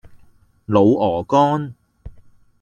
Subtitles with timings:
[0.65, 1.75] 滷鵝肝